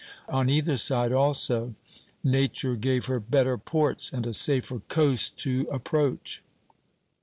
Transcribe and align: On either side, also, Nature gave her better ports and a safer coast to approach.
On 0.27 0.49
either 0.49 0.77
side, 0.77 1.11
also, 1.11 1.75
Nature 2.23 2.75
gave 2.75 3.05
her 3.05 3.19
better 3.19 3.55
ports 3.55 4.11
and 4.11 4.25
a 4.25 4.33
safer 4.33 4.79
coast 4.89 5.37
to 5.37 5.67
approach. 5.69 6.41